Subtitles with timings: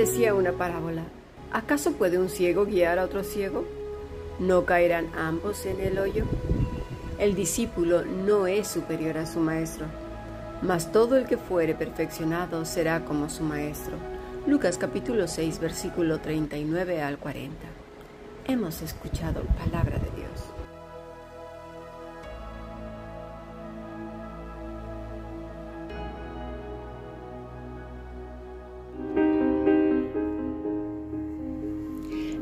[0.00, 1.02] decía una parábola,
[1.52, 3.66] ¿acaso puede un ciego guiar a otro ciego?
[4.38, 6.24] ¿No caerán ambos en el hoyo?
[7.18, 9.84] El discípulo no es superior a su maestro,
[10.62, 13.92] mas todo el que fuere perfeccionado será como su maestro.
[14.46, 17.54] Lucas capítulo 6 versículo 39 al 40.
[18.48, 20.09] Hemos escuchado palabra de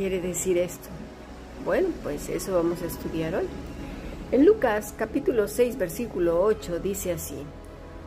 [0.00, 0.88] Quiere decir esto?
[1.62, 3.46] Bueno, pues eso vamos a estudiar hoy.
[4.32, 7.42] En Lucas capítulo 6 versículo 8 dice así,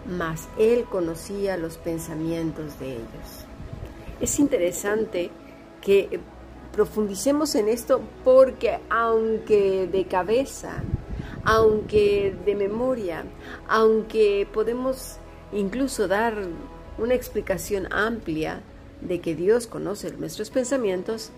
[0.08, 3.45] mas él conocía los pensamientos de ellos.
[4.19, 5.30] Es interesante
[5.81, 6.19] que
[6.71, 10.81] profundicemos en esto porque aunque de cabeza,
[11.44, 13.23] aunque de memoria,
[13.67, 15.17] aunque podemos
[15.52, 16.33] incluso dar
[16.97, 18.64] una explicación amplia
[19.02, 21.31] de que Dios conoce nuestros pensamientos,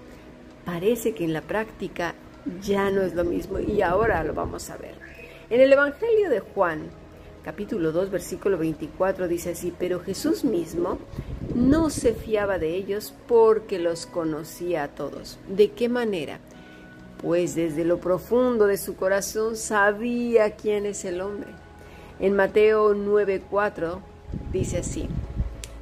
[0.65, 2.15] parece que en la práctica
[2.61, 4.95] ya no es lo mismo y ahora lo vamos a ver.
[5.49, 6.89] En el Evangelio de Juan,
[7.43, 10.97] capítulo 2, versículo 24 dice así, pero Jesús mismo
[11.53, 15.37] no se fiaba de ellos porque los conocía a todos.
[15.47, 16.39] ¿De qué manera?
[17.21, 21.49] Pues desde lo profundo de su corazón sabía quién es el hombre.
[22.19, 23.99] En Mateo 9:4
[24.51, 25.07] dice así,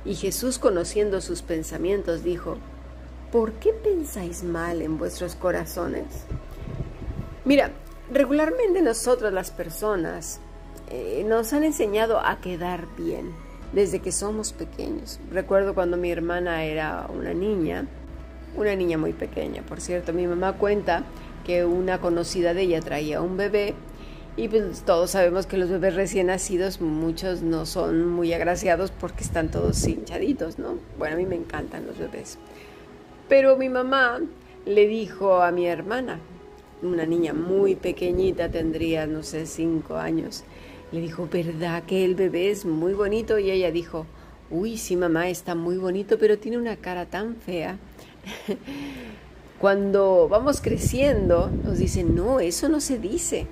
[0.05, 2.57] y Jesús conociendo sus pensamientos dijo,
[3.33, 6.05] ¿por qué pensáis mal en vuestros corazones?
[7.45, 7.71] Mira,
[8.11, 10.39] regularmente nosotros las personas
[10.91, 13.31] eh, nos han enseñado a quedar bien
[13.71, 15.19] desde que somos pequeños.
[15.31, 17.87] Recuerdo cuando mi hermana era una niña,
[18.55, 21.03] una niña muy pequeña, por cierto, mi mamá cuenta
[21.43, 23.73] que una conocida de ella traía un bebé
[24.37, 29.23] y pues todos sabemos que los bebés recién nacidos muchos no son muy agraciados porque
[29.23, 30.75] están todos hinchaditos, ¿no?
[30.99, 32.37] Bueno, a mí me encantan los bebés.
[33.29, 34.19] Pero mi mamá
[34.65, 36.19] le dijo a mi hermana,
[36.81, 40.43] una niña muy pequeñita, tendría, no sé, cinco años,
[40.91, 43.39] le dijo, ¿verdad que el bebé es muy bonito?
[43.39, 44.05] Y ella dijo,
[44.51, 47.79] uy, sí, mamá, está muy bonito, pero tiene una cara tan fea.
[49.59, 53.47] Cuando vamos creciendo, nos dicen, no, eso no se dice.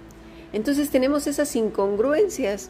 [0.53, 2.69] Entonces tenemos esas incongruencias.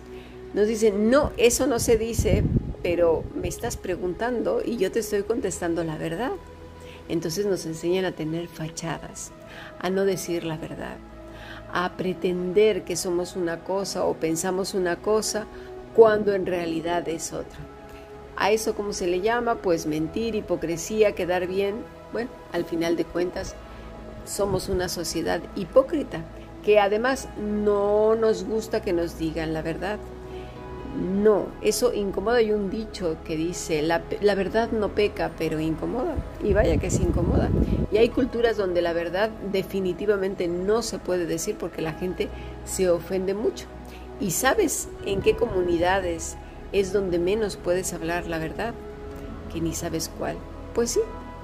[0.54, 2.44] Nos dicen, no, eso no se dice,
[2.84, 6.32] pero me estás preguntando y yo te estoy contestando la verdad.
[7.12, 9.32] Entonces nos enseñan a tener fachadas,
[9.80, 10.98] a no decir la verdad
[11.74, 15.46] a pretender que somos una cosa o pensamos una cosa
[15.96, 17.60] cuando en realidad es otra.
[18.38, 21.76] A eso como se le llama, pues mentir, hipocresía, quedar bien.
[22.12, 23.56] Bueno, al final de cuentas
[24.26, 26.22] somos una sociedad hipócrita,
[26.64, 30.00] que además no nos gusta que nos digan la verdad.
[31.00, 32.38] No, eso incomoda.
[32.38, 36.16] Hay un dicho que dice, la, la, verdad no peca, pero incomoda.
[36.44, 37.50] Y vaya que es incomoda.
[37.92, 42.28] Y hay culturas donde la verdad definitivamente no se puede decir porque la gente
[42.66, 43.68] se ofende mucho.
[44.20, 46.38] ¿Y sabes en qué comunidades
[46.74, 48.74] es donde menos puedes hablar la verdad?
[49.52, 50.38] Que ni sabes cuál.
[50.74, 51.00] Pues sí,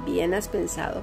[0.06, 1.02] bien has pensado.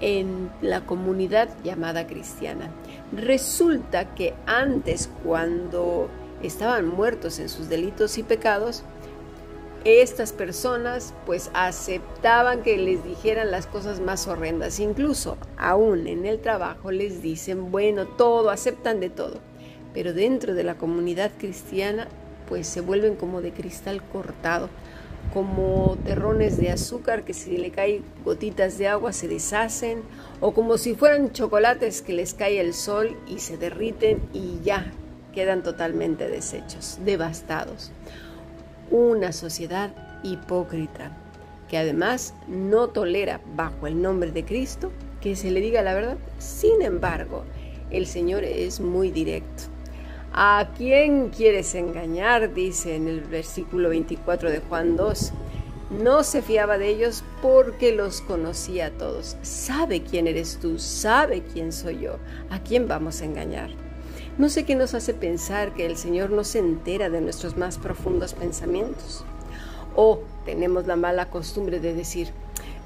[0.00, 2.70] En la comunidad llamada cristiana.
[3.12, 6.08] Resulta que antes cuando
[6.42, 8.84] estaban muertos en sus delitos y pecados,
[9.84, 16.40] estas personas pues aceptaban que les dijeran las cosas más horrendas, incluso aún en el
[16.40, 19.38] trabajo les dicen, bueno, todo, aceptan de todo,
[19.94, 22.08] pero dentro de la comunidad cristiana
[22.48, 24.68] pues se vuelven como de cristal cortado,
[25.32, 30.02] como terrones de azúcar que si le caen gotitas de agua se deshacen,
[30.40, 34.92] o como si fueran chocolates que les cae el sol y se derriten y ya
[35.32, 37.92] quedan totalmente deshechos, devastados.
[38.90, 39.90] Una sociedad
[40.22, 41.16] hipócrita
[41.68, 44.90] que además no tolera bajo el nombre de Cristo
[45.20, 46.16] que se le diga la verdad.
[46.38, 47.44] Sin embargo,
[47.90, 49.64] el Señor es muy directo.
[50.32, 52.54] ¿A quién quieres engañar?
[52.54, 55.32] Dice en el versículo 24 de Juan 2.
[55.90, 59.36] no se fiaba de ellos porque los conocía a todos.
[59.42, 62.18] Sabe quién eres tú, sabe quién soy yo,
[62.48, 63.70] a quién vamos a engañar.
[64.40, 67.76] No sé qué nos hace pensar que el Señor no se entera de nuestros más
[67.76, 69.22] profundos pensamientos.
[69.94, 72.28] O tenemos la mala costumbre de decir,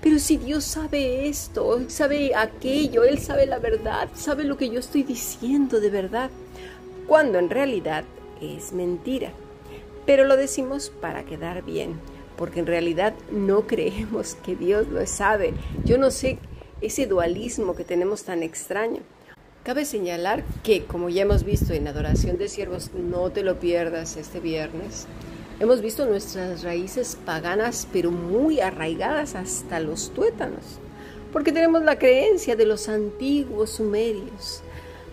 [0.02, 4.80] pero si Dios sabe esto, sabe aquello, Él sabe la verdad, sabe lo que yo
[4.80, 6.28] estoy diciendo de verdad,
[7.06, 8.02] cuando en realidad
[8.40, 9.30] es mentira.
[10.06, 12.00] Pero lo decimos para quedar bien,
[12.36, 15.54] porque en realidad no creemos que Dios lo sabe.
[15.84, 16.36] Yo no sé
[16.80, 19.02] ese dualismo que tenemos tan extraño.
[19.64, 24.18] Cabe señalar que, como ya hemos visto en Adoración de Siervos, no te lo pierdas
[24.18, 25.06] este viernes,
[25.58, 30.78] hemos visto nuestras raíces paganas, pero muy arraigadas hasta los tuétanos,
[31.32, 34.60] porque tenemos la creencia de los antiguos sumerios,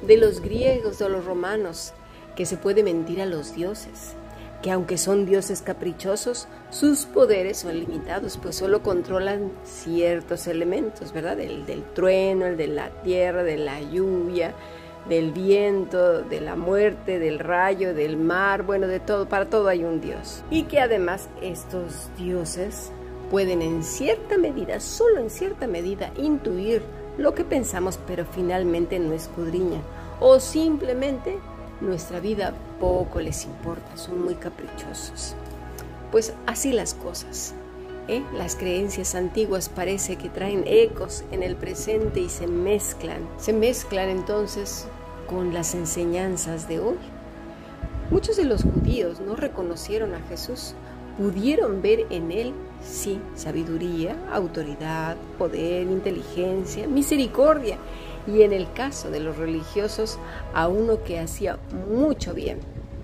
[0.05, 1.93] de los griegos, de los romanos,
[2.35, 4.15] que se puede mentir a los dioses,
[4.61, 11.39] que aunque son dioses caprichosos, sus poderes son limitados, pues solo controlan ciertos elementos, ¿verdad?
[11.39, 14.53] El del trueno, el de la tierra, de la lluvia,
[15.09, 19.83] del viento, de la muerte, del rayo, del mar, bueno, de todo, para todo hay
[19.83, 20.43] un dios.
[20.51, 22.91] Y que además estos dioses
[23.31, 26.83] pueden en cierta medida, solo en cierta medida, intuir
[27.17, 29.81] lo que pensamos, pero finalmente no escudriña.
[30.19, 31.39] O simplemente
[31.81, 35.35] nuestra vida poco les importa, son muy caprichosos.
[36.11, 37.53] Pues así las cosas.
[38.07, 38.23] ¿eh?
[38.35, 43.21] Las creencias antiguas parece que traen ecos en el presente y se mezclan.
[43.37, 44.87] Se mezclan entonces
[45.29, 46.97] con las enseñanzas de hoy.
[48.09, 50.73] Muchos de los judíos no reconocieron a Jesús,
[51.17, 57.77] pudieron ver en él, sí, sabiduría, autoridad, poder, inteligencia, misericordia
[58.27, 60.19] y en el caso de los religiosos
[60.53, 61.57] a uno que hacía
[61.89, 62.59] mucho bien,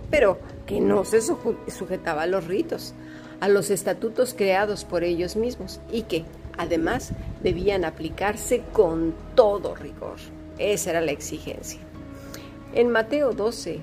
[0.09, 2.93] pero que no se sujetaba a los ritos,
[3.39, 6.25] a los estatutos creados por ellos mismos y que
[6.57, 7.11] además
[7.43, 10.17] debían aplicarse con todo rigor.
[10.57, 11.79] Esa era la exigencia.
[12.73, 13.79] En Mateo 12,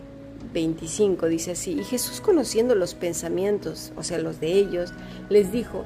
[0.53, 4.93] 25 dice así, y Jesús conociendo los pensamientos, o sea, los de ellos,
[5.29, 5.85] les dijo,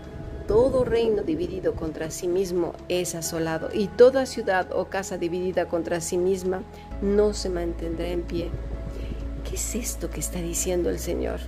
[0.48, 6.00] todo reino dividido contra sí mismo es asolado, y toda ciudad o casa dividida contra
[6.00, 6.62] sí misma
[7.02, 8.48] no se mantendrá en pie.
[9.48, 11.40] ¿Qué es esto que está diciendo el Señor?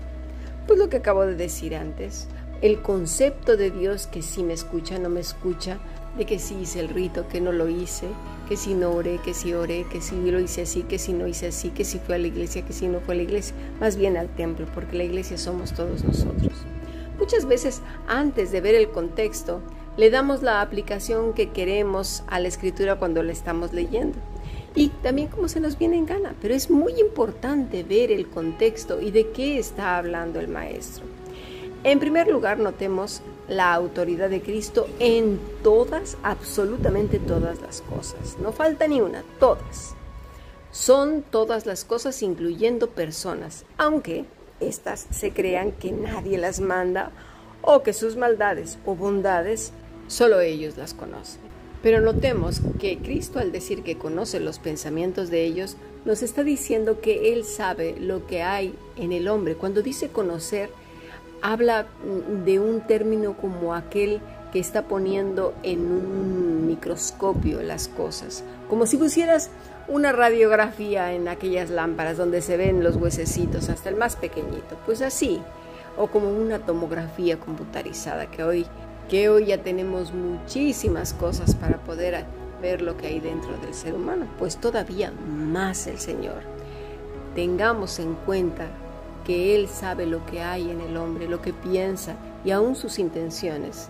[0.67, 2.29] Pues lo que acabo de decir antes,
[2.61, 5.79] el concepto de Dios que si me escucha, no me escucha,
[6.19, 8.07] de que si hice el rito, que no lo hice,
[8.51, 11.27] que si no oré, que si oré, que si lo hice así, que si no
[11.27, 13.57] hice así, que si fue a la iglesia, que si no fue a la iglesia,
[13.81, 16.53] más bien al templo, porque la iglesia somos todos nosotros.
[17.21, 19.61] Muchas veces antes de ver el contexto,
[19.99, 24.19] le damos la aplicación que queremos a la escritura cuando la estamos leyendo.
[24.75, 29.01] Y también como se nos viene en gana, pero es muy importante ver el contexto
[29.03, 31.05] y de qué está hablando el maestro.
[31.85, 38.39] En primer lugar, notemos la autoridad de Cristo en todas, absolutamente todas las cosas.
[38.41, 39.95] No falta ni una, todas.
[40.71, 44.25] Son todas las cosas incluyendo personas, aunque
[44.61, 47.11] estas se crean que nadie las manda
[47.63, 49.73] o que sus maldades o bondades
[50.07, 51.41] solo ellos las conocen.
[51.83, 57.01] Pero notemos que Cristo al decir que conoce los pensamientos de ellos, nos está diciendo
[57.01, 59.55] que Él sabe lo que hay en el hombre.
[59.55, 60.71] Cuando dice conocer,
[61.43, 61.87] habla
[62.45, 64.21] de un término como aquel
[64.53, 69.51] que está poniendo en un microscopio las cosas, como si pusieras
[69.89, 75.03] una radiografía en aquellas lámparas donde se ven los huesecitos hasta el más pequeñito, pues
[75.03, 75.41] así,
[75.97, 78.67] o como una tomografía computarizada que hoy
[79.11, 82.25] que hoy ya tenemos muchísimas cosas para poder
[82.63, 86.43] ver lo que hay dentro del ser humano, pues todavía más el Señor.
[87.35, 88.69] Tengamos en cuenta
[89.25, 92.15] que Él sabe lo que hay en el hombre, lo que piensa
[92.45, 93.89] y aún sus intenciones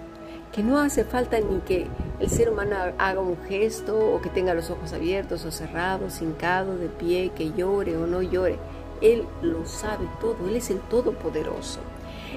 [0.52, 1.87] que no hace falta ni que
[2.19, 6.76] el ser humano haga un gesto o que tenga los ojos abiertos o cerrados, hincado,
[6.76, 8.59] de pie, que llore o no llore.
[9.00, 11.80] Él lo sabe todo, Él es el Todopoderoso.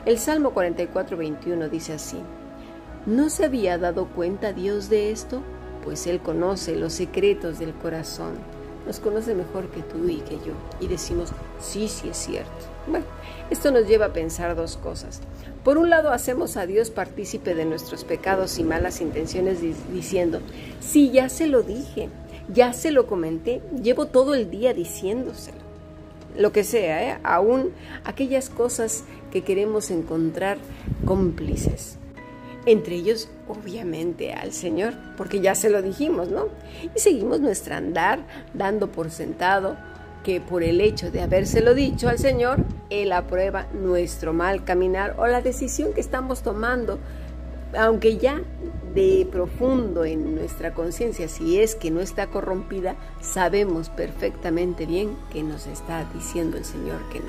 [0.05, 2.17] El Salmo 44, 21 dice así,
[3.05, 5.41] ¿no se había dado cuenta Dios de esto?
[5.83, 8.35] Pues Él conoce los secretos del corazón,
[8.85, 10.53] nos conoce mejor que tú y que yo.
[10.79, 12.51] Y decimos, sí, sí es cierto.
[12.87, 13.05] Bueno,
[13.49, 15.21] esto nos lleva a pensar dos cosas.
[15.63, 19.59] Por un lado, hacemos a Dios partícipe de nuestros pecados y malas intenciones
[19.91, 20.41] diciendo,
[20.81, 22.09] sí, ya se lo dije,
[22.49, 25.63] ya se lo comenté, llevo todo el día diciéndoselo.
[26.37, 27.19] Lo que sea, ¿eh?
[27.23, 27.71] aún
[28.03, 30.57] aquellas cosas que queremos encontrar
[31.05, 31.97] cómplices.
[32.65, 36.47] Entre ellos, obviamente, al Señor, porque ya se lo dijimos, ¿no?
[36.95, 38.19] Y seguimos nuestro andar
[38.53, 39.75] dando por sentado
[40.23, 45.27] que por el hecho de habérselo dicho al Señor, Él aprueba nuestro mal caminar o
[45.27, 46.99] la decisión que estamos tomando
[47.77, 48.41] aunque ya
[48.93, 55.43] de profundo en nuestra conciencia, si es que no está corrompida, sabemos perfectamente bien que
[55.43, 57.25] nos está diciendo el Señor que no.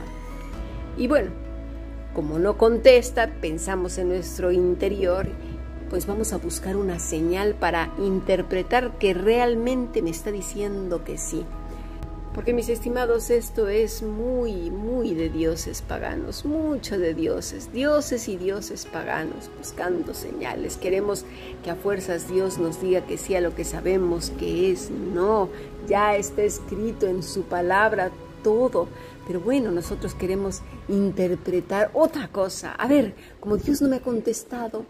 [0.97, 1.31] Y bueno,
[2.15, 5.27] como no contesta, pensamos en nuestro interior,
[5.91, 11.45] pues vamos a buscar una señal para interpretar que realmente me está diciendo que sí.
[12.35, 18.37] Porque mis estimados, esto es muy, muy de dioses paganos, mucho de dioses, dioses y
[18.37, 20.77] dioses paganos, buscando señales.
[20.77, 21.25] Queremos
[21.63, 24.91] que a fuerzas Dios nos diga que sí a lo que sabemos que es.
[24.91, 25.49] No,
[25.87, 28.11] ya está escrito en su palabra
[28.45, 28.87] todo.
[29.27, 32.73] Pero bueno, nosotros queremos interpretar otra cosa.
[32.73, 34.85] A ver, como Dios no me ha contestado,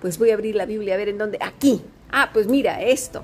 [0.00, 1.36] pues voy a abrir la Biblia a ver en dónde.
[1.42, 1.82] Aquí.
[2.10, 3.22] Ah, pues mira, esto.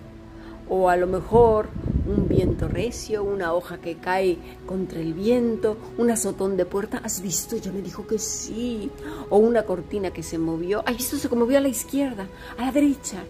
[0.68, 1.68] O a lo mejor
[2.06, 7.00] un viento recio, una hoja que cae contra el viento, un azotón de puerta.
[7.02, 7.56] ¿Has visto?
[7.56, 8.90] Ya me dijo que sí.
[9.30, 10.82] O una cortina que se movió.
[10.86, 11.16] ¿Has visto?
[11.16, 12.26] Se movió a la izquierda,
[12.58, 13.22] a la derecha.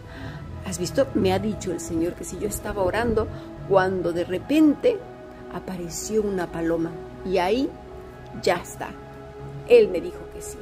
[0.64, 1.06] ¿Has visto?
[1.14, 3.28] Me ha dicho el Señor que si yo estaba orando,
[3.68, 4.98] cuando de repente
[5.52, 6.90] apareció una paloma.
[7.24, 7.70] Y ahí
[8.42, 8.88] ya está.
[9.68, 10.58] Él me dijo que sí.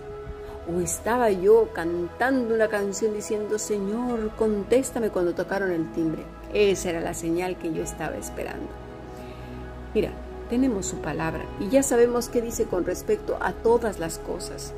[0.72, 6.22] O estaba yo cantando una canción diciendo, Señor, contéstame cuando tocaron el timbre.
[6.54, 8.68] Esa era la señal que yo estaba esperando.
[9.94, 10.10] Mira,
[10.48, 14.72] tenemos su palabra y ya sabemos qué dice con respecto a todas las cosas.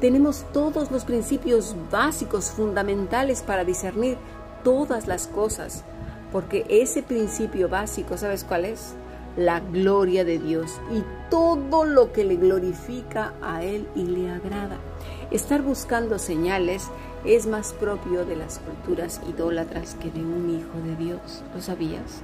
[0.00, 4.18] Tenemos todos los principios básicos, fundamentales para discernir
[4.62, 5.84] todas las cosas,
[6.30, 8.94] porque ese principio básico, ¿sabes cuál es?
[9.36, 14.78] La gloria de Dios y todo lo que le glorifica a Él y le agrada.
[15.30, 16.90] Estar buscando señales
[17.24, 21.42] es más propio de las culturas idólatras que de un hijo de Dios.
[21.54, 22.20] ¿Lo sabías?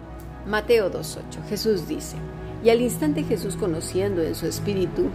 [0.47, 1.49] Mateo 2.8.
[1.49, 2.17] Jesús dice,
[2.63, 5.09] y al instante Jesús conociendo en su espíritu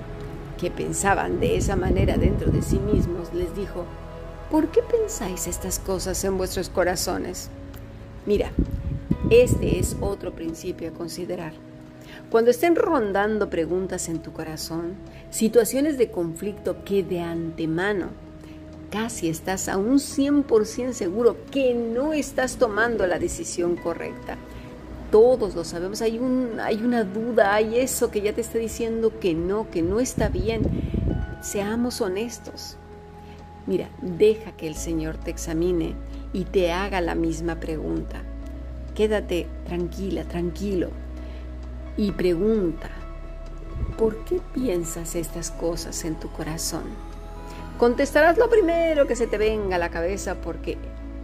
[0.57, 3.85] que pensaban de esa manera dentro de sí mismos, les dijo,
[4.49, 7.49] ¿por qué pensáis estas cosas en vuestros corazones?
[8.25, 8.51] Mira,
[9.29, 11.53] este es otro principio a considerar.
[12.29, 14.93] Cuando estén rondando preguntas en tu corazón,
[15.29, 18.09] situaciones de conflicto que de antemano
[18.89, 24.37] casi estás a un 100% seguro que no estás tomando la decisión correcta.
[25.11, 29.19] Todos lo sabemos, hay, un, hay una duda, hay eso que ya te está diciendo
[29.19, 30.63] que no, que no está bien.
[31.41, 32.77] Seamos honestos.
[33.67, 35.95] Mira, deja que el Señor te examine
[36.33, 38.23] y te haga la misma pregunta.
[38.95, 40.89] Quédate tranquila, tranquilo
[41.97, 42.89] y pregunta,
[43.97, 46.83] ¿por qué piensas estas cosas en tu corazón?
[47.77, 50.77] Contestarás lo primero que se te venga a la cabeza porque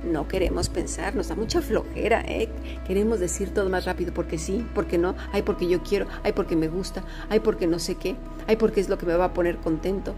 [0.03, 2.49] no queremos pensar, nos da mucha flojera, ¿eh?
[2.87, 6.55] queremos decir todo más rápido porque sí, porque no, ay porque yo quiero, ay porque
[6.55, 8.15] me gusta, ay porque no sé qué,
[8.47, 10.13] ay porque es lo que me va a poner contento.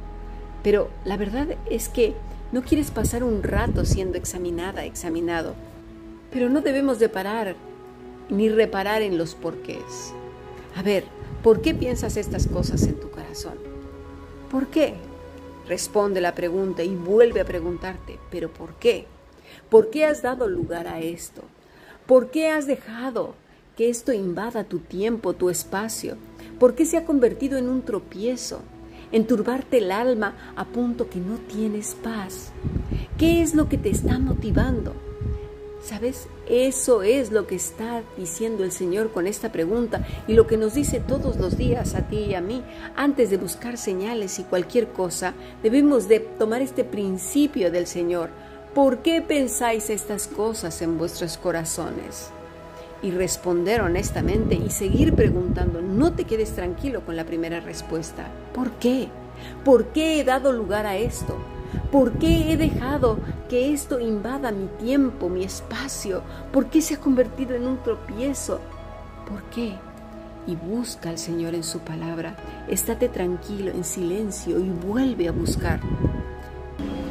[0.64, 2.14] Pero la verdad es que
[2.52, 5.56] no quieres pasar un rato siendo examinada, examinado,
[6.32, 7.56] pero no debemos de parar
[8.30, 10.14] ni reparar en los porqués.
[10.76, 11.04] A ver,
[11.44, 13.56] ¿por qué piensas estas cosas en tu corazón?
[14.50, 14.96] ¿Por qué?
[15.68, 19.06] Responde la pregunta y vuelve a preguntarte, ¿pero por qué?
[19.70, 21.44] ¿Por qué has dado lugar a esto?
[22.06, 23.36] ¿Por qué has dejado
[23.78, 26.18] que esto invada tu tiempo, tu espacio?
[26.60, 28.62] ¿Por qué se ha convertido en un tropiezo?
[29.12, 32.52] en turbarte el alma a punto que no tienes paz.
[33.18, 34.94] ¿Qué es lo que te está motivando?
[35.84, 36.28] ¿Sabes?
[36.48, 40.76] Eso es lo que está diciendo el Señor con esta pregunta y lo que nos
[40.76, 42.64] dice todos los días a ti y a mí.
[42.96, 45.34] Antes de buscar señales y cualquier cosa,
[45.64, 48.30] debemos de tomar este principio del Señor.
[48.76, 52.30] ¿Por qué pensáis estas cosas en vuestros corazones?
[53.02, 55.82] Y responder honestamente y seguir preguntando.
[55.82, 58.28] No te quedes tranquilo con la primera respuesta.
[58.54, 59.08] ¿Por qué?
[59.66, 61.38] ¿Por qué he dado lugar a esto?
[61.92, 63.18] ¿Por qué he dejado
[63.50, 66.22] que esto invada mi tiempo, mi espacio?
[66.52, 68.60] ¿Por qué se ha convertido en un tropiezo?
[69.28, 69.76] ¿Por qué?
[70.48, 72.36] Y busca al Señor en su palabra.
[72.68, 75.80] Estate tranquilo, en silencio y vuelve a buscar.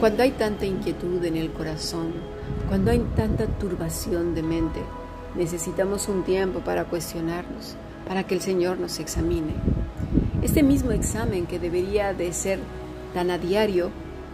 [0.00, 2.12] Cuando hay tanta inquietud en el corazón,
[2.69, 4.81] cuando hay tanta turbación de mente,
[5.37, 7.76] necesitamos un tiempo para cuestionarnos,
[8.09, 9.52] para que el Señor nos examine.
[10.43, 12.59] Este mismo examen que debería de ser
[13.12, 13.90] tan a diario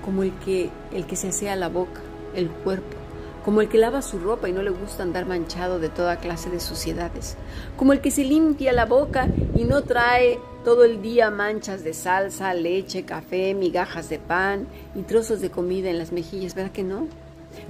[0.06, 2.00] como el que, el que se asea la boca,
[2.34, 2.96] el cuerpo,
[3.44, 6.48] como el que lava su ropa y no le gusta andar manchado de toda clase
[6.48, 7.36] de suciedades,
[7.76, 11.92] como el que se limpia la boca y no trae todo el día manchas de
[11.92, 16.84] salsa, leche, café, migajas de pan y trozos de comida en las mejillas, ¿verdad que
[16.84, 17.08] no?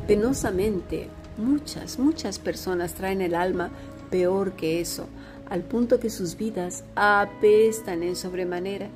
[0.07, 3.71] Penosamente, muchas, muchas personas traen el alma
[4.11, 5.07] peor que eso,
[5.49, 8.89] al punto que sus vidas apestan en sobremanera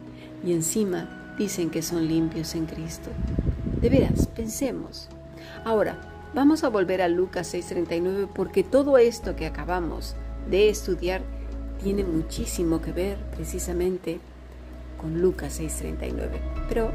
[0.44, 3.08] y encima dicen que son limpios en Cristo.
[3.80, 5.08] De veras, pensemos,
[5.64, 6.00] Ahora,
[6.34, 10.16] vamos a volver a Lucas 6:39 porque todo esto que acabamos
[10.50, 11.22] de estudiar
[11.82, 14.20] tiene muchísimo que ver precisamente
[14.98, 16.40] con Lucas 6:39.
[16.68, 16.90] Pero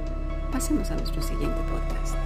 [0.52, 2.25] pasemos a nuestro siguiente podcast.